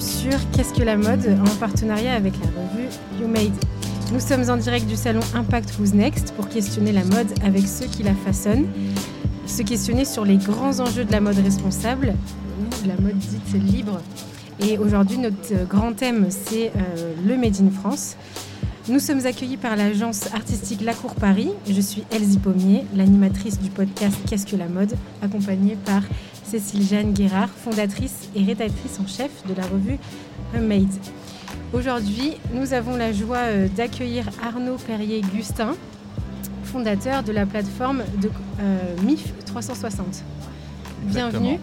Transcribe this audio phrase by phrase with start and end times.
[0.00, 2.88] sur Qu'est-ce que la mode en partenariat avec la revue
[3.20, 3.52] You Made.
[4.12, 7.86] Nous sommes en direct du salon Impact Who's Next pour questionner la mode avec ceux
[7.86, 8.66] qui la façonnent,
[9.46, 12.14] se questionner sur les grands enjeux de la mode responsable,
[12.60, 14.00] ou la mode dite libre.
[14.60, 18.16] Et aujourd'hui, notre grand thème, c'est euh, le Made in France.
[18.88, 21.50] Nous sommes accueillis par l'agence artistique La Cour Paris.
[21.68, 26.02] Je suis Elsie Pommier, l'animatrice du podcast Qu'est-ce que la mode, accompagnée par
[26.48, 29.98] Cécile Jeanne Guérard, fondatrice et rédactrice en chef de la revue
[30.54, 30.88] Made.
[31.74, 35.76] Aujourd'hui, nous avons la joie euh, d'accueillir Arnaud Perrier-Gustin,
[36.64, 38.30] fondateur de la plateforme de
[38.60, 40.24] euh, MIF 360.
[41.02, 41.58] Bienvenue.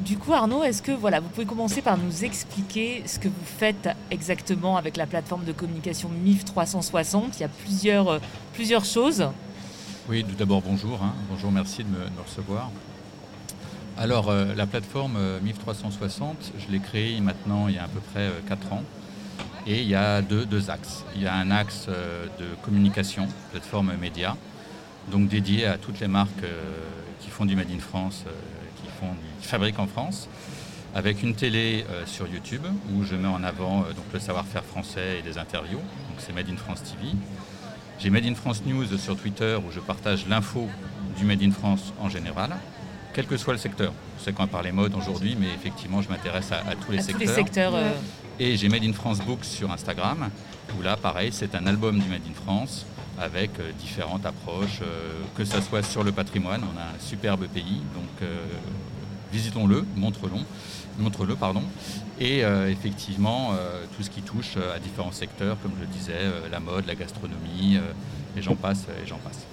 [0.00, 3.34] Du coup, Arnaud, est-ce que voilà, vous pouvez commencer par nous expliquer ce que vous
[3.44, 8.18] faites exactement avec la plateforme de communication MIF 360 Il y a plusieurs, euh,
[8.52, 9.28] plusieurs choses.
[10.08, 11.00] Oui, tout d'abord bonjour.
[11.02, 11.14] Hein.
[11.30, 12.70] Bonjour, merci de me, recevoir.
[13.98, 17.88] Alors, euh, la plateforme euh, MIF 360, je l'ai créée maintenant il y a à
[17.88, 18.82] peu près 4 ans.
[19.66, 21.04] Et il y a deux, axes.
[21.16, 24.36] Il y a un axe de communication, plateforme média,
[25.10, 26.44] donc dédié à toutes les marques
[27.18, 28.24] qui font du Made in France
[29.40, 30.28] qui fabriquent en France,
[30.94, 34.64] avec une télé euh, sur YouTube où je mets en avant euh, donc, le savoir-faire
[34.64, 35.78] français et des interviews.
[35.78, 37.12] Donc c'est Made in France TV.
[37.98, 40.68] J'ai Made in France News sur Twitter où je partage l'info
[41.18, 42.56] du Made in France en général,
[43.16, 43.92] quel que soit le secteur.
[44.18, 47.20] Je sais qu'on va parler mode aujourd'hui, mais effectivement, je m'intéresse à, tous les secteurs.
[47.20, 47.90] les secteurs euh,
[48.38, 50.28] Et j'ai Made in France Books sur Instagram,
[50.78, 52.86] où là, pareil, c'est un album du Made in France
[53.18, 53.50] avec
[53.80, 54.82] différentes approches,
[55.34, 58.28] que ce soit sur le patrimoine, on a un superbe pays, donc
[59.32, 60.32] visitons-le, montre-le,
[60.98, 61.62] montre-le pardon,
[62.20, 65.86] et euh, effectivement euh, tout ce qui touche euh, à différents secteurs, comme je le
[65.86, 67.78] disais, la mode, la gastronomie,
[68.36, 69.46] et j'en passe, et j'en passe.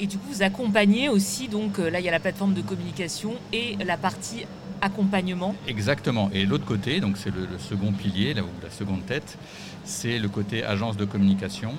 [0.00, 3.34] Et du coup, vous accompagnez aussi, donc là, il y a la plateforme de communication
[3.52, 4.46] et la partie
[4.80, 5.54] accompagnement.
[5.68, 6.30] Exactement.
[6.32, 9.38] Et l'autre côté, donc c'est le, second pilier, la seconde tête,
[9.84, 11.72] c'est le côté agence de communication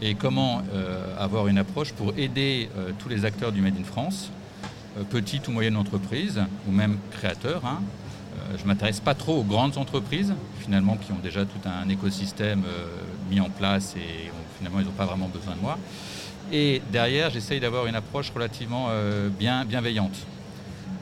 [0.00, 0.62] et comment
[1.18, 2.68] avoir une approche pour aider
[3.00, 4.30] tous les acteurs du Made in France
[4.98, 7.64] euh, petites ou moyennes entreprises, ou même créateurs.
[7.64, 7.80] Hein.
[8.36, 11.88] Euh, je ne m'intéresse pas trop aux grandes entreprises, finalement, qui ont déjà tout un
[11.88, 12.86] écosystème euh,
[13.30, 15.78] mis en place et finalement, ils n'ont pas vraiment besoin de moi.
[16.52, 18.88] Et derrière, j'essaye d'avoir une approche relativement
[19.38, 20.16] bien, bienveillante.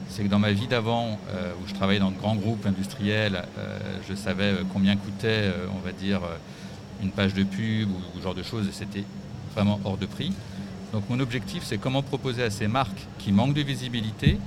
[0.09, 1.19] C'est que dans ma vie d'avant,
[1.61, 3.43] où je travaillais dans de grands groupes industriels,
[4.09, 6.21] je savais combien coûtait, on va dire,
[7.01, 9.05] une page de pub ou ce genre de choses, et c'était
[9.53, 10.33] vraiment hors de prix.
[10.93, 14.37] Donc mon objectif, c'est comment proposer à ces marques qui manquent de visibilité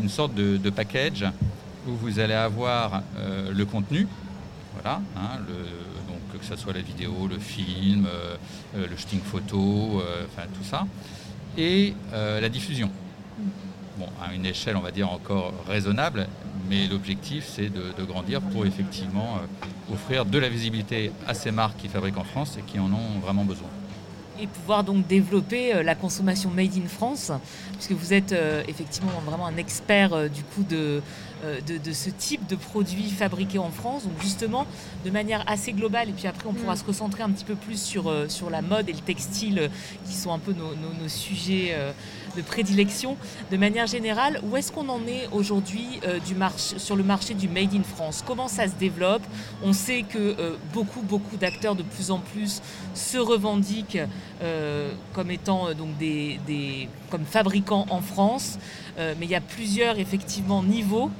[0.00, 1.26] une sorte de, package
[1.86, 4.06] où vous allez avoir euh, le contenu,
[4.74, 5.56] voilà, hein, donc
[6.38, 8.36] que ce soit la vidéo, le film, euh,
[8.76, 10.86] euh, le shooting photo, enfin tout ça,
[11.56, 12.90] et la diffusion.
[13.98, 16.28] Bon, à une échelle, on va dire, encore raisonnable,
[16.68, 19.40] mais l'objectif, c'est de, grandir pour effectivement
[19.92, 23.18] offrir de la visibilité à ces marques qui fabriquent en France et qui en ont
[23.20, 23.68] vraiment besoin
[24.40, 27.32] et pouvoir donc développer euh, la consommation made in France,
[27.72, 31.02] puisque vous êtes euh, effectivement vraiment un expert euh, du coup de,
[31.44, 34.04] de, ce type de produits fabriqués en France.
[34.04, 34.66] Donc justement,
[35.04, 36.78] de manière assez globale, et puis après on pourra mm.
[36.78, 39.70] se recentrer un petit peu plus sur, sur la mode et le textile,
[40.06, 41.74] qui sont un peu nos, nos sujets
[42.36, 43.16] de prédilection.
[43.50, 46.18] De manière générale, où est-ce qu'on en est aujourd'hui euh,
[46.56, 48.22] sur le marché du Made in France?
[48.26, 49.22] Comment ça se développe?
[49.62, 52.62] On sait que euh, beaucoup, beaucoup d'acteurs de plus en plus
[52.94, 53.98] se revendiquent
[54.42, 58.58] euh, comme étant donc des, comme fabricants en France,
[58.96, 61.10] mais il y a plusieurs effectivement niveaux.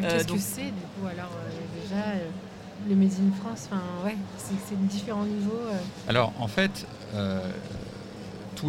[0.00, 1.30] Qu'est-ce que c'est du coup alors
[1.82, 2.02] déjà
[2.88, 5.58] le Made in France, enfin, ouais, c'est différents niveaux.
[6.08, 6.86] Alors en fait,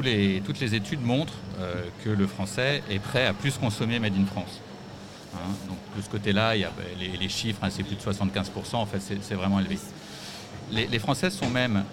[0.02, 4.16] les, toutes les études montrent euh, que le français est prêt à plus consommer Made
[4.16, 4.62] in France.
[5.36, 8.02] Hein, donc de ce côté-là, il y a bah, les, chiffres, hein, c'est plus de
[8.02, 9.78] 75%, en fait c'est vraiment élevé.
[10.72, 11.84] Les, Français sont même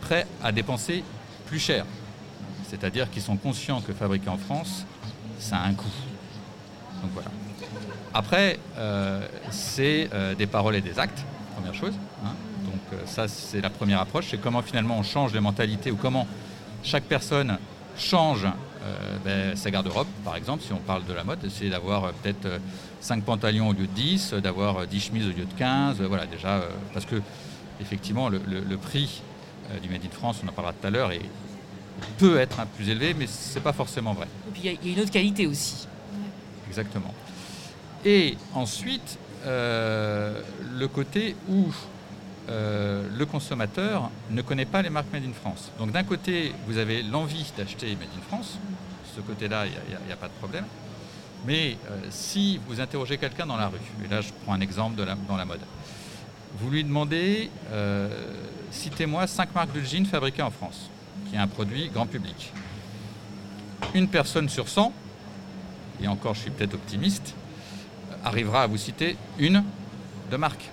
[0.00, 1.02] prêts à dépenser
[1.46, 1.86] plus cher.
[2.68, 4.84] C'est-à-dire qu'ils sont conscients que fabriquer en France,
[5.38, 5.86] ça a un coût.
[7.02, 7.30] Donc voilà.
[8.12, 11.24] Après, euh, c'est euh, des paroles et des actes,
[11.56, 11.94] première chose.
[12.24, 12.32] Hein.
[12.64, 14.26] Donc ça, c'est la première approche.
[14.30, 16.26] C'est comment finalement on change les mentalités ou comment
[16.82, 17.58] chaque personne
[17.96, 18.46] change
[18.84, 22.12] euh, ben, sa garde-robe, par exemple, si on parle de la mode, c'est d'avoir euh,
[22.22, 22.60] peut-être
[23.00, 26.26] 5 euh, pantalons au lieu de 10, d'avoir 10 chemises au lieu de 15, voilà,
[26.26, 26.62] déjà,
[26.92, 27.16] parce que
[27.80, 29.22] effectivement, le, prix
[29.82, 31.10] du Made in France, on en parlera tout à l'heure,
[32.18, 34.26] peut être un plus élevé, mais ce n'est pas forcément vrai.
[34.48, 35.88] Et puis il y, a une autre qualité aussi.
[36.68, 37.14] Exactement.
[38.04, 41.72] Et ensuite, le côté où
[42.50, 45.70] euh, le consommateur ne connaît pas les marques Made in France.
[45.78, 48.58] Donc d'un côté, vous avez l'envie d'acheter Made in France.
[49.16, 50.64] ce côté-là, il n'y a, pas de problème.
[51.46, 51.78] Mais
[52.10, 54.96] si vous interrogez quelqu'un dans la rue, et là je prends un exemple
[55.28, 55.60] dans la mode,
[56.58, 57.50] vous lui demandez,
[58.70, 60.90] citez-moi cinq marques de fabriquées en France,
[61.28, 62.52] qui est un produit grand public.
[63.94, 64.92] Une personne sur 100,
[66.02, 67.34] et encore je suis peut-être optimiste,
[68.24, 69.62] arrivera à vous citer une
[70.30, 70.70] de marque.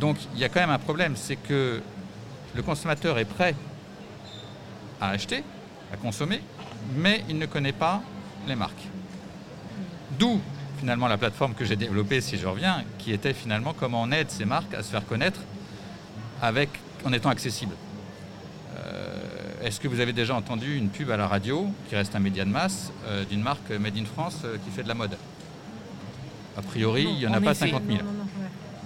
[0.00, 1.80] Donc il y a quand même un problème, c'est que
[2.54, 3.54] le consommateur est prêt
[5.00, 5.42] à acheter,
[5.92, 6.40] à consommer,
[6.96, 8.02] mais il ne connaît pas
[8.46, 8.88] les marques.
[10.18, 10.40] D'où
[10.78, 14.30] finalement la plateforme que j'ai développée, si je reviens, qui était finalement comment on aide
[14.30, 15.40] ces marques à se faire connaître
[16.42, 16.68] avec,
[17.04, 17.74] en étant accessible.
[18.76, 19.14] Euh,
[19.62, 22.44] est-ce que vous avez déjà entendu une pub à la radio, qui reste un média
[22.44, 25.16] de masse, euh, d'une marque Made in France euh, qui fait de la mode?
[26.56, 27.98] A priori, il n'y en a pas 50 000.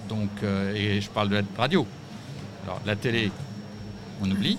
[0.07, 0.29] Donc,
[0.75, 1.85] et je parle de la radio.
[2.63, 3.31] Alors, la télé,
[4.21, 4.57] on oublie.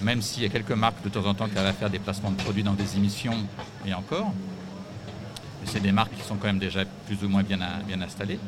[0.00, 1.98] même s'il y a quelques marques de temps en temps qui arrivent à faire des
[1.98, 3.36] placements de produits dans des émissions,
[3.84, 4.32] et encore.
[5.64, 8.38] c'est des marques qui sont quand même déjà plus ou moins bien, bien installées.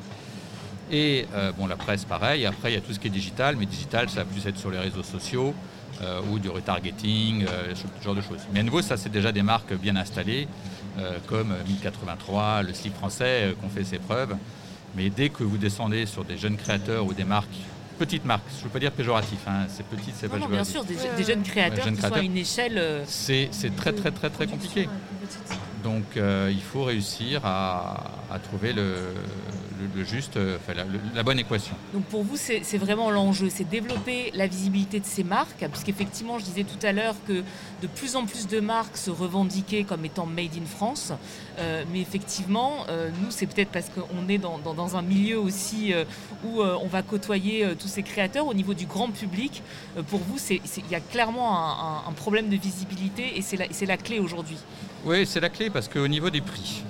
[0.92, 2.44] Et euh, bon, la presse, pareil.
[2.44, 4.58] Après, il y a tout ce qui est digital, mais digital, ça va plus être
[4.58, 5.81] sur les réseaux sociaux euh,
[6.30, 8.40] ou du retargeting, euh, ce genre de choses.
[8.52, 10.48] Mais à nouveau, ça, c'est déjà des marques bien installées,
[11.26, 14.36] comme 1083, le slip français, qu'on fait ses preuves.
[14.94, 17.48] Mais dès que vous descendez sur des jeunes créateurs ou des marques,
[17.98, 20.64] petites marques, je ne veux pas dire péjoratif, hein, c'est petit, c'est pas non, Bien
[20.64, 23.02] sûr, des, jeunes créateurs qui sont à une échelle.
[23.06, 24.88] C'est très, très, très, très compliqué.
[25.82, 29.14] Donc, il faut réussir à trouver le,
[29.94, 30.58] le, juste, euh,
[31.14, 31.74] la, bonne équation.
[31.92, 36.44] Donc pour vous, c'est vraiment l'enjeu, c'est développer la visibilité de ces marques, puisqu'effectivement, je
[36.44, 37.42] disais tout à l'heure que
[37.82, 41.12] de plus en plus de marques se revendiquaient comme étant made in France,
[41.58, 45.94] euh, mais effectivement, euh, nous, c'est peut-être parce qu'on est dans, un milieu aussi
[46.44, 49.62] où on va côtoyer tous ces créateurs au niveau du grand public.
[50.08, 54.18] pour vous, il y a clairement un, problème de visibilité et c'est la, la clé
[54.18, 54.58] aujourd'hui.
[55.04, 56.82] Oui, c'est la clé parce qu'au niveau des prix,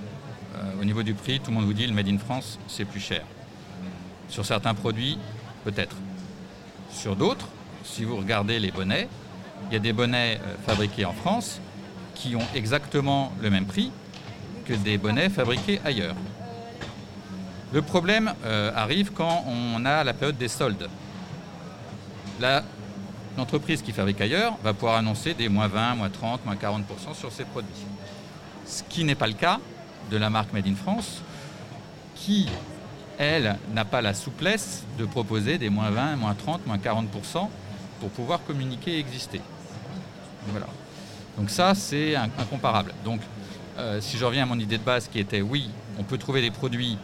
[0.80, 3.00] au niveau du prix, tout le monde vous dit le Made in France, c'est plus
[3.00, 3.22] cher.
[4.28, 5.18] Sur certains produits,
[5.64, 5.96] peut-être.
[6.90, 7.48] Sur d'autres,
[7.84, 9.08] si vous regardez les bonnets,
[9.68, 11.60] il y a des bonnets euh, fabriqués en France
[12.14, 13.90] qui ont exactement le même prix
[14.64, 16.14] que des bonnets fabriqués ailleurs.
[17.72, 20.88] Le problème euh, arrive quand on a la période des soldes.
[23.36, 27.32] l'entreprise qui fabrique ailleurs va pouvoir annoncer des moins 20, moins 30, moins 40% sur
[27.32, 27.70] ses produits.
[28.66, 29.58] Ce qui n'est pas le cas
[30.10, 31.22] de la marque Made in France,
[32.14, 32.49] qui,
[33.19, 37.49] elle, n'a pas la souplesse de proposer des moins 20, moins 30, moins 40%
[38.00, 39.40] pour pouvoir communiquer et exister.
[40.49, 40.66] Voilà.
[41.38, 42.93] Donc ça, c'est incomparable.
[43.04, 43.20] Donc,
[43.78, 46.43] euh, si je reviens à mon idée de base qui était, oui, on peut trouver
[46.43, 46.98] des produits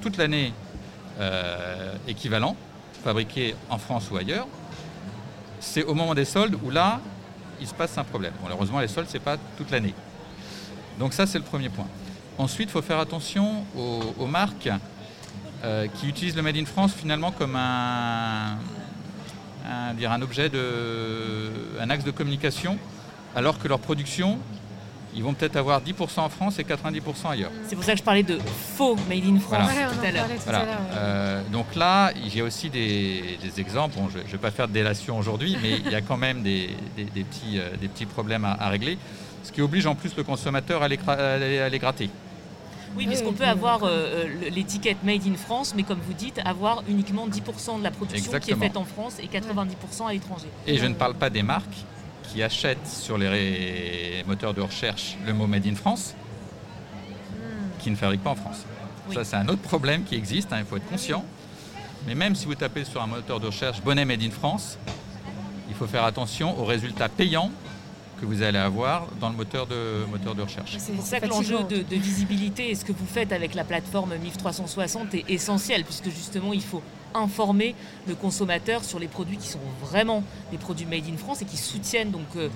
[0.00, 0.52] toute l'année
[1.20, 2.56] euh, équivalents,
[3.04, 4.46] fabriqués en France ou ailleurs,
[5.58, 7.00] c'est au moment des soldes où là,
[7.60, 8.32] il se passe un problème.
[8.42, 9.94] malheureusement, les soldes, ce n'est pas toute l'année.
[10.98, 11.86] Donc ça, c'est le premier point.
[12.40, 13.66] Ensuite, il faut faire attention
[14.18, 14.70] aux, marques
[15.62, 18.56] euh, qui utilisent le Made in France finalement comme un,
[19.92, 22.78] dire un objet de, un axe de communication,
[23.36, 24.38] alors que leur production,
[25.14, 27.50] ils vont peut-être avoir 10% en France et 90% ailleurs.
[27.66, 28.38] C'est pour ça que je parlais de
[28.74, 30.66] faux Made in France tout à l'heure.
[30.94, 33.98] Euh, donc là, il y a aussi des, exemples.
[34.14, 36.70] je ne vais pas faire de délation aujourd'hui, mais il y a quand même des,
[36.96, 38.96] petits, euh, des petits problèmes à, régler,
[39.42, 42.08] ce qui oblige en plus le consommateur à les, à les gratter.
[42.96, 46.82] Oui, puisqu'on peut avoir euh, euh, l'étiquette Made in France, mais comme vous dites, avoir
[46.88, 50.48] uniquement 10% de la production qui est faite en France et 90% à l'étranger.
[50.66, 51.84] Et je ne parle pas des marques
[52.24, 56.14] qui achètent sur les moteurs de recherche le mot Made in France,
[57.32, 57.80] hmm.
[57.80, 58.64] qui ne fabriquent pas en France.
[59.12, 61.24] Ça, c'est un autre problème qui existe, hein, il faut être conscient.
[62.06, 64.78] Mais même si vous tapez sur un moteur de recherche bonnet Made in France,
[65.68, 67.50] il faut faire attention aux résultats payants
[68.20, 70.76] que vous allez avoir dans le moteur de, moteur de recherche.
[70.78, 74.14] C'est pour ça que l'enjeu de, visibilité et ce que vous faites avec la plateforme
[74.22, 76.82] MIF 360 est essentiel, puisque justement il faut
[77.14, 77.74] informer
[78.06, 81.56] le consommateur sur les produits qui sont vraiment des produits made in France et qui
[81.56, 82.48] soutiennent donc euh,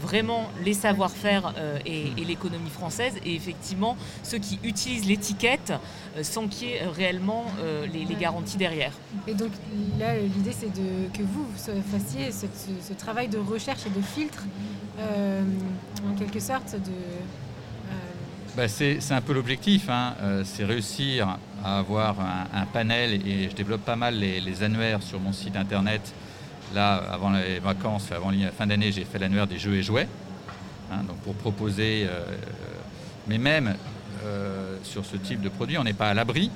[0.00, 5.72] vraiment les savoir-faire euh, et, l'économie française et effectivement ceux qui utilisent l'étiquette
[6.16, 7.44] euh, sans qu'il y ait réellement
[7.92, 8.92] les, garanties derrière.
[9.26, 9.50] Et donc
[9.98, 11.46] là l'idée c'est que vous
[11.90, 14.44] fassiez ce, travail de recherche et de filtre
[14.98, 16.92] en quelque sorte de...
[18.58, 20.14] Euh, bah, c'est un peu l'objectif, hein.
[20.22, 25.20] euh, c'est réussir à avoir un, panel, et je développe pas mal les, annuaires sur
[25.20, 26.14] mon site internet.
[26.74, 30.08] Là, avant les vacances, avant la fin d'année, j'ai fait l'annuaire des jeux et jouets,
[30.92, 32.06] hein, donc pour proposer,
[33.26, 33.74] mais même
[34.82, 36.50] sur ce type de produit, on n'est pas à l'abri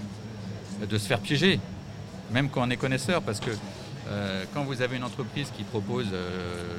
[0.89, 1.59] de se faire piéger,
[2.31, 3.51] même quand on est connaisseur, parce que
[4.53, 6.09] quand vous avez une entreprise qui propose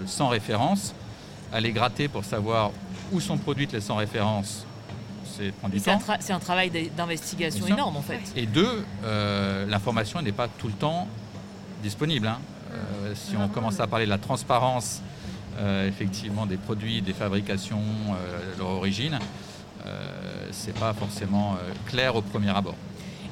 [0.05, 0.93] 100 références,
[1.51, 2.71] aller gratter pour savoir
[3.11, 4.67] où sont produites les 100 références
[5.35, 6.13] c'est prend du C'est un, temps.
[6.13, 8.19] tra- c'est un travail d'investigation énorme en fait.
[8.35, 11.07] Et deux, euh, l'information n'est pas tout le temps
[11.81, 12.27] disponible.
[12.27, 12.39] hein.
[12.73, 15.01] Euh, si on commence à parler de la transparence,
[15.59, 17.81] euh, effectivement, des produits, des fabrications,
[18.57, 19.19] leur origine,
[20.51, 22.75] c'est pas forcément clair au premier abord.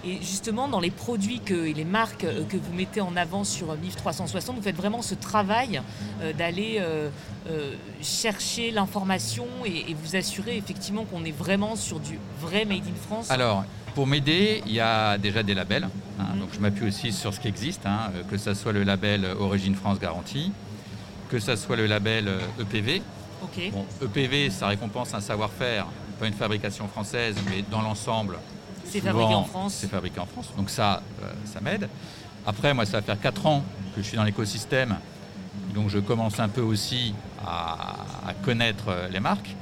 [0.03, 3.43] Et justement, dans les produits que, et les marques euh, que vous mettez en avant
[3.43, 5.81] sur euh, MIF 360, vous faites vraiment ce travail
[6.21, 6.81] euh, d'aller
[8.01, 12.95] chercher l'information et, et vous assurer effectivement qu'on est vraiment sur du vrai Made in
[13.07, 13.29] France.
[13.31, 13.63] Alors,
[13.95, 15.85] pour m'aider, il y a déjà des labels.
[16.19, 16.23] hein.
[16.33, 16.39] Mhm.
[16.39, 19.75] donc, je m'appuie aussi sur ce qui existe, hein, que ce soit le label Origine
[19.75, 20.51] France Garantie,
[21.29, 22.29] que ce soit le label
[22.59, 23.01] EPV.
[23.43, 23.71] ok.
[23.71, 25.87] Bon, EPV, ça récompense un savoir-faire,
[26.19, 28.37] pas une fabrication française, mais dans l'ensemble,
[28.85, 29.73] C'est fabriqué en France.
[29.73, 30.49] C'est fabriqué en France.
[30.57, 31.87] Donc ça, euh, ça m'aide.
[32.45, 33.63] Après, moi, ça va faire 4 ans
[33.95, 34.97] que je suis dans l'écosystème.
[35.73, 37.13] Donc je commence un peu aussi
[37.45, 37.97] à,
[38.27, 39.55] à connaître euh, les marques.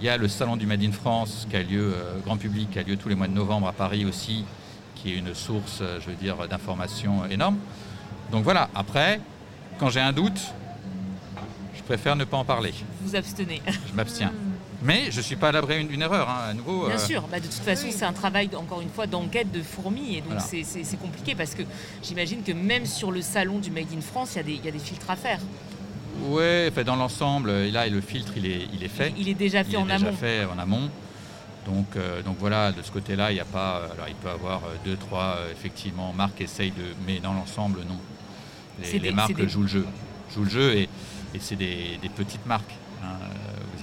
[0.00, 2.70] Il y a le salon du Made in France qui a lieu, euh, grand public,
[2.70, 4.44] qui a lieu tous les mois de novembre à Paris aussi,
[4.94, 7.56] qui est une source, je veux dire, d'informations énorme.
[8.32, 9.20] Donc voilà, après,
[9.78, 10.40] quand j'ai un doute,
[11.74, 12.72] je préfère ne pas en parler.
[13.02, 13.60] Vous abstenez.
[13.66, 14.32] Je m'abstiens.
[14.84, 16.28] Mais je ne suis pas à l'abri d'une erreur.
[16.28, 16.50] hein.
[16.50, 17.92] À nouveau, Bien euh, sûr, bah, de toute façon, Oui.
[17.96, 20.16] c'est un travail, encore une fois, d'enquête de fourmis.
[20.16, 20.40] Et donc, Voilà.
[20.40, 21.62] c'est- compliqué parce que
[22.02, 24.64] j'imagine que même sur le salon du Made in France, il y, a des- il
[24.64, 25.40] y a des filtres à faire.
[26.74, 29.12] Fait, dans l'ensemble, et là, le filtre, il est, il est fait.
[29.16, 30.12] Il est déjà fait il est en déjà amont.
[30.16, 30.90] fait en amont.
[31.66, 33.78] Donc, euh, donc voilà, de ce côté-là, il n'y a pas.
[33.78, 36.94] euh, Alors, il peut y avoir euh, deux, trois, euh, effectivement, marques essayent de.
[37.06, 37.98] Mais dans l'ensemble, non.
[38.78, 39.86] Les, C'est les des- marques des- jouent le jeu.
[40.34, 40.82] Jouent le jeu et,
[41.34, 42.74] et c'est des, des petites marques.
[43.02, 43.06] hein.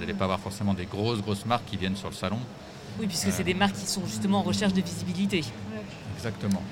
[0.02, 2.38] Euh, Vous n'allez pas avoir forcément des grosses, grosses marques qui viennent sur le salon.
[2.98, 3.32] Oui, puisque Euh.
[3.32, 5.44] c'est des marques qui sont justement en recherche de visibilité.
[6.16, 6.62] Exactement.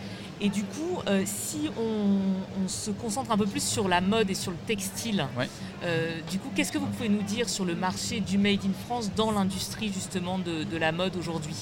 [0.42, 4.30] Et du coup, euh, si on, on se concentre un peu plus sur la mode
[4.30, 5.48] et sur le textile, Ouais.
[5.84, 8.72] euh, du coup, qu'est-ce que vous pouvez nous dire sur le marché du Made in
[8.86, 11.56] France dans l'industrie justement de, de la mode aujourd'hui?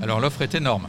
[0.00, 0.86] Alors l'offre est énorme,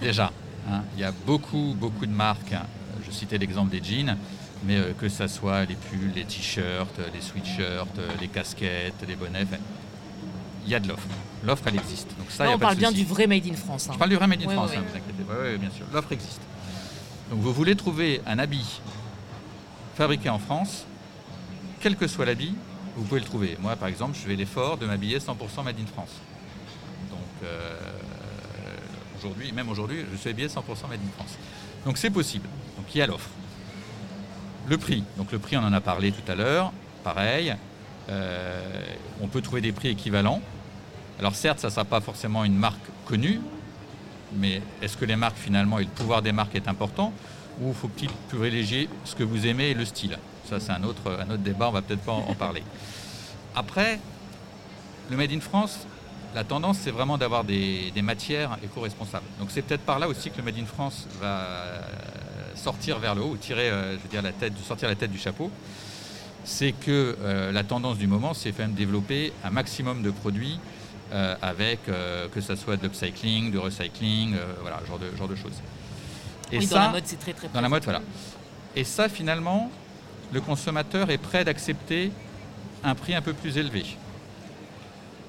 [0.00, 0.32] déjà.
[0.70, 0.82] hein.
[0.96, 2.52] Il y a beaucoup, beaucoup de marques.
[2.54, 2.64] hein.
[3.06, 4.16] Je citais l'exemple des jeans,
[4.66, 9.16] mais euh, que ce soit les pulls, les t-shirts, les sweatshirts, euh, les casquettes, les
[9.16, 9.46] bonnets,
[10.64, 11.06] il y a de l'offre.
[11.44, 12.08] L'offre, elle existe.
[12.18, 13.88] Donc ça, y a on pas parle bien du vrai Made in France.
[13.88, 13.92] hein.
[13.94, 15.34] Je parle du vrai Made in France, ouais, hein, vous inquiétez pas.
[15.40, 15.86] Oui, oui, bien sûr.
[15.92, 16.40] L'offre existe.
[17.30, 18.80] Donc vous voulez trouver un habit
[19.96, 20.84] fabriqué en France,
[21.80, 22.54] quel que soit l'habit,
[22.96, 23.56] vous pouvez le trouver.
[23.60, 25.30] Moi, par exemple, je fais l'effort de m'habiller 100%
[25.64, 26.10] Made in France.
[27.10, 27.76] Donc euh,
[29.18, 30.56] aujourd'hui, même aujourd'hui, je suis habillé 100%
[30.88, 31.36] Made in France.
[31.84, 32.48] Donc c'est possible.
[32.76, 33.28] Donc il y a l'offre.
[34.68, 35.04] Le prix.
[35.16, 36.72] Donc le prix, on en a parlé tout à l'heure.
[37.04, 37.54] Pareil.
[38.08, 38.82] Euh,
[39.20, 40.40] on peut trouver des prix équivalents.
[41.18, 43.40] Alors certes, ça ne sera pas forcément une marque connue,
[44.34, 47.12] mais est-ce que les marques finalement et le pouvoir des marques est important
[47.60, 50.18] ou faut-il privilégier ce que vous aimez et le style?
[50.48, 52.62] Ça c'est un autre, un autre débat, on va peut-être pas en, parler.
[53.54, 53.98] Après,
[55.10, 55.86] le Made in France,
[56.34, 59.26] la tendance c'est vraiment d'avoir des, des matières éco-responsables.
[59.40, 61.80] Donc c'est peut-être par là aussi que le Made in France va
[62.56, 65.12] sortir vers le haut, ou tirer, euh, je veux dire, la tête, sortir la tête
[65.12, 65.50] du chapeau.
[66.44, 70.58] C'est que euh, la tendance du moment, c'est quand même développer un maximum de produits
[71.12, 75.28] euh, avec euh, que ce soit de l'upcycling, du recycling, euh, voilà, genre de, genre
[75.28, 75.52] de choses.
[76.50, 78.02] Et oui, ça, dans la mode, c'est très très dans la mode, voilà.
[78.74, 79.70] Et ça, finalement,
[80.32, 82.10] le consommateur est prêt d'accepter
[82.82, 83.84] un prix un peu plus élevé.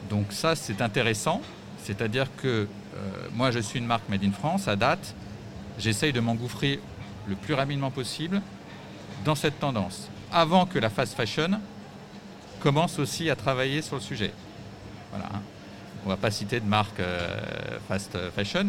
[0.10, 1.44] Donc ça, c'est intéressant.
[1.84, 2.68] C'est-à-dire que
[3.36, 5.14] moi, je suis une marque Made in France, à date,
[5.78, 6.80] j'essaye de m'engouffrer
[7.28, 8.42] le plus rapidement possible
[9.26, 11.60] dans cette tendance, avant que la fast fashion
[12.60, 14.34] commence aussi à travailler sur le sujet.
[15.12, 15.26] Voilà.
[15.34, 15.42] hein.
[16.06, 17.38] On ne va pas citer de marque euh,
[17.88, 18.68] fast fashion.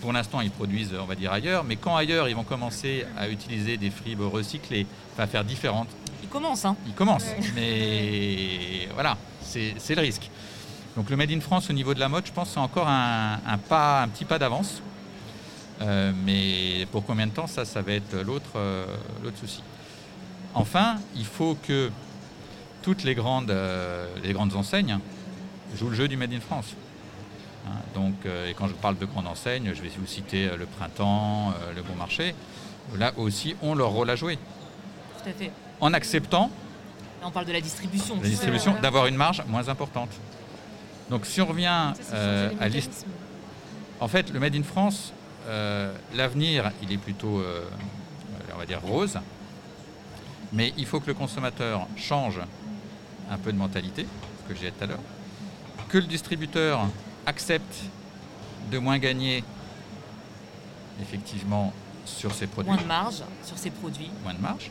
[0.00, 3.28] Pour l'instant, ils produisent, on va dire, ailleurs, mais quand ailleurs, ils vont commencer à
[3.28, 4.86] utiliser des fibres recyclées,
[5.18, 5.88] à faire différentes,
[6.22, 6.76] Il commence, hein.
[6.86, 7.24] ils commencent.
[7.24, 7.50] Ouais.
[7.54, 10.30] Mais voilà, c'est c'est le risque.
[10.96, 13.38] Donc le Made in France au niveau de la mode, je pense, c'est encore un,
[13.46, 14.82] un pas, un petit pas d'avance.
[15.82, 18.86] Euh, mais pour combien de temps, ça, ça va être l'autre euh,
[19.38, 19.62] souci.
[20.54, 21.90] Enfin, il faut que
[22.82, 24.98] toutes les grandes, euh, les grandes enseignes
[25.76, 26.74] jouent le jeu du Made in France.
[27.66, 31.52] Hein, donc, et quand je parle de grandes enseignes, je vais vous citer le Printemps,
[31.74, 32.34] le Bon Marché.
[32.96, 34.36] Là aussi, ont leur rôle à jouer.
[35.22, 35.50] Tout à fait.
[35.80, 36.50] En acceptant
[37.20, 38.14] Là, on parle de la distribution.
[38.22, 40.10] la distribution, d'avoir une marge moins importante.
[41.10, 42.16] Donc si on revient Ça,
[42.60, 43.06] à l'hist- mécanismes.
[44.00, 45.12] En fait, le Made in France,
[46.14, 47.64] l'avenir, il est plutôt, euh,
[48.54, 49.18] on va dire, rose.
[50.52, 52.40] Mais il faut que le consommateur change
[53.30, 54.06] un peu de mentalité,
[54.44, 55.00] ce que j'ai dit tout à l'heure.
[55.88, 56.86] Que le distributeur
[57.26, 57.82] accepte
[58.70, 59.44] de moins gagner,
[61.00, 61.72] effectivement,
[62.04, 64.10] sur ses produits Moins de marge sur ces produits.
[64.22, 64.70] moins de marge,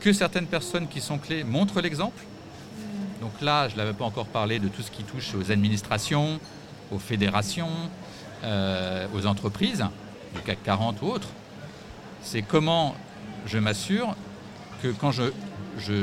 [0.00, 2.22] que certaines personnes qui sont clés montrent l'exemple,
[3.20, 6.38] Donc là, je ne l'avais pas encore parlé de tout ce qui touche aux administrations,
[6.92, 7.90] aux fédérations,
[8.44, 9.84] euh, aux entreprises,
[10.34, 11.28] du CAC 40 ou autres.
[12.22, 12.94] C'est comment
[13.46, 14.14] je m'assure
[14.82, 15.24] que quand je,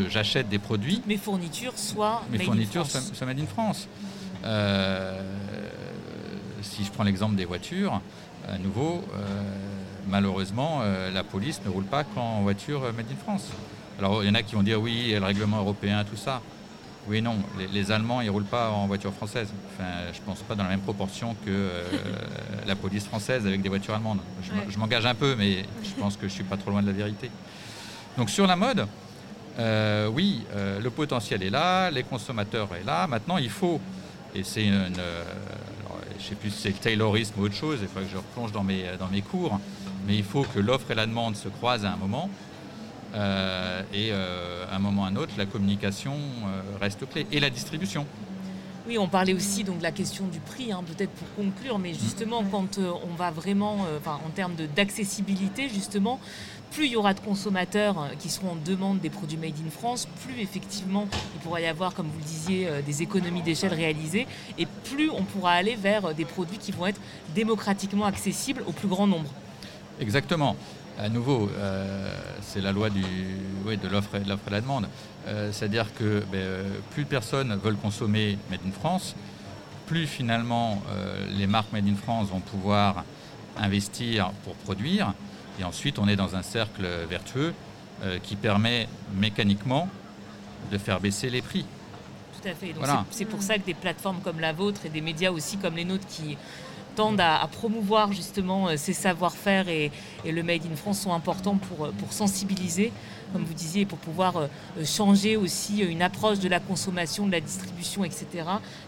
[0.10, 3.13] j'achète des produits, mes fournitures soient mes made fournitures in France.
[3.13, 3.88] soient, made in France.
[4.44, 5.22] Euh,
[6.62, 8.01] si je prends l'exemple des voitures,
[8.48, 9.44] à nouveau, euh,
[10.08, 13.48] malheureusement, euh, la police ne roule pas qu'en voiture made in France.
[14.00, 16.42] Alors il y en a qui vont dire oui, le règlement européen, tout ça.
[17.07, 17.35] Oui, non,
[17.71, 19.47] les, Allemands, ils ne roulent pas en voiture française.
[19.74, 21.69] Enfin, je ne pense pas dans la même proportion que
[22.67, 24.21] la police française avec des voitures allemandes.
[24.69, 26.88] Je m'engage un peu, mais je pense que je ne suis pas trop loin de
[26.88, 27.29] la vérité.
[28.17, 28.88] Donc sur la mode,
[29.57, 33.07] euh, oui, euh, le potentiel est là, les consommateurs sont là.
[33.07, 33.79] Maintenant, il faut,
[34.33, 35.24] et c'est une, euh,
[36.17, 38.17] je ne sais plus si c'est le taylorisme ou autre chose, il faut que je
[38.17, 39.59] replonge dans mes, dans mes cours,
[40.07, 42.29] mais il faut que l'offre et la demande se croisent à un moment.
[43.93, 46.13] Et à un moment ou à un autre, la communication
[46.81, 47.25] reste clé.
[47.31, 48.05] Et la distribution.
[48.88, 51.93] Oui, on parlait aussi donc de la question du prix, hein, peut-être pour conclure, mais
[51.93, 56.19] justement, quand on va vraiment, en termes d'accessibilité, justement,
[56.75, 59.69] plus il y aura de consommateurs euh, qui seront en demande des produits made in
[59.69, 63.74] France, plus effectivement il pourra y avoir, comme vous le disiez, euh, des économies d'échelle
[63.74, 67.00] réalisées, et plus on pourra aller vers euh, des produits qui vont être
[67.34, 69.29] démocratiquement accessibles au plus grand nombre.
[70.01, 70.57] Exactement.
[70.97, 71.49] À nouveau,
[72.41, 74.87] c'est la loi du, de l'offre et de la demande.
[75.51, 79.15] C'est-à-dire que ben, plus de personnes veulent consommer Made in France,
[79.87, 80.81] plus finalement
[81.37, 83.03] les marques Made in France vont pouvoir
[83.57, 85.13] investir pour produire,
[85.59, 87.53] et ensuite, on est dans un cercle vertueux
[88.03, 89.87] euh, qui permet mécaniquement
[90.71, 91.65] de faire baisser les prix.
[92.41, 92.73] Tout à fait.
[93.11, 95.85] C'est pour ça que des plateformes comme la vôtre et des médias aussi comme les
[95.85, 96.37] nôtres qui
[96.95, 99.91] tendent à, promouvoir justement euh, ces savoir-faire et,
[100.25, 102.91] le Made in France sont importants pour, euh, sensibiliser,
[103.33, 104.47] comme vous disiez, pour pouvoir
[104.85, 108.25] changer aussi une approche de la consommation, de la distribution, etc.,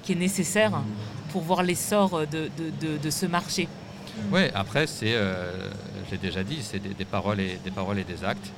[0.04, 0.72] qui est nécessaire
[1.32, 3.68] pour voir l'essor de, ce marché.
[4.32, 5.70] Oui, après, c'est, euh,
[6.10, 8.52] j'ai déjà dit, c'est des, paroles et, des paroles et des actes.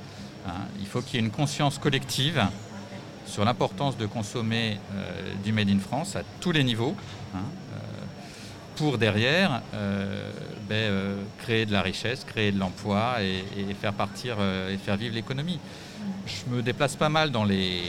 [0.46, 0.52] Hein.
[0.80, 2.42] Il faut qu'il y ait une conscience collective
[3.26, 6.96] sur l'importance de consommer euh, du Made in France à tous les niveaux,
[7.34, 7.76] hein, euh,
[8.80, 9.60] pour derrière
[10.70, 15.60] ben, créer de la richesse, créer de l'emploi et, faire partir et faire vivre l'économie.
[16.24, 17.82] Je me déplace pas mal dans les,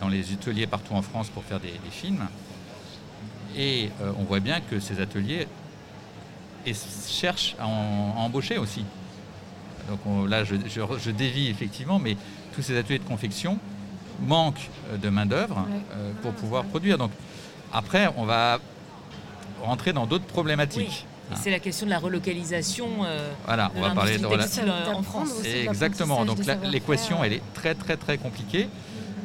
[0.00, 2.26] dans les ateliers partout en France pour faire des, films.
[3.58, 5.46] Et on voit bien que ces ateliers
[6.64, 6.72] et
[7.08, 8.86] cherchent à, embaucher aussi.
[9.88, 12.16] Donc là, je, dévie effectivement, mais
[12.54, 13.58] tous ces ateliers de confection
[14.20, 16.98] manquent euh, de main-d'œuvre euh, pour pouvoir produire.
[16.98, 17.12] Donc
[17.72, 18.58] après, on va
[19.62, 21.06] rentrer dans d'autres problématiques.
[21.30, 21.36] Hein.
[21.40, 22.88] C'est la question de la relocalisation.
[23.04, 24.26] Euh, voilà, on va parler de
[24.94, 25.42] en France.
[25.44, 26.24] Exactement.
[26.24, 28.68] Donc l'équation, elle est très très très compliquée.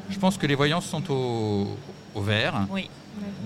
[0.09, 1.77] Je pense que les voyances sont au,
[2.13, 2.67] au vert.
[2.69, 2.89] Oui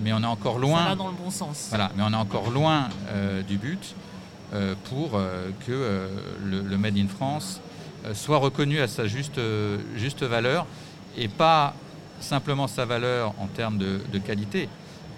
[0.02, 0.82] mais on est encore loin.
[0.82, 1.66] Ça va dans le bon sens.
[1.70, 3.94] Voilà, mais on est encore loin euh, du but
[4.52, 6.08] euh, pour euh, que
[6.44, 7.60] le, Made in France
[8.14, 9.40] soit reconnu à sa juste,
[9.96, 10.66] juste valeur
[11.16, 11.74] et pas
[12.20, 14.68] simplement sa valeur en termes de, de qualité,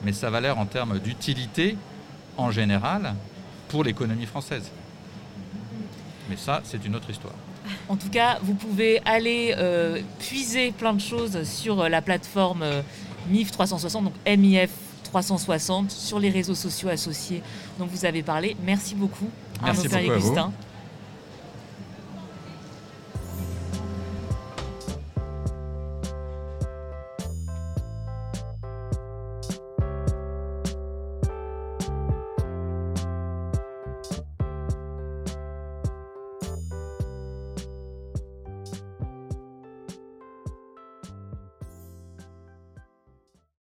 [0.03, 1.77] mais sa valeur en termes d'utilité
[2.37, 3.15] en général
[3.69, 4.71] pour l'économie française.
[6.29, 7.35] Mais ça, c'est une autre histoire.
[7.89, 9.55] En tout cas, vous pouvez aller
[10.19, 12.65] puiser plein de choses sur la plateforme
[13.29, 14.71] MIF 360, donc MIF
[15.05, 17.43] 360 sur les réseaux sociaux associés
[17.79, 18.57] dont vous avez parlé.
[18.65, 19.29] Merci beaucoup
[19.63, 20.53] Merci beaucoup à Augustin.